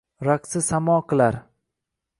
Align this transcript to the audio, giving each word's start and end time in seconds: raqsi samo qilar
raqsi 0.27 0.61
samo 0.69 0.97
qilar 1.13 1.41